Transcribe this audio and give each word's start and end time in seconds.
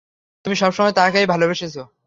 তুমি 0.45 0.55
সবসময় 0.55 0.93
তাকেই 0.93 1.25
ভালোবেসেছ। 1.25 1.75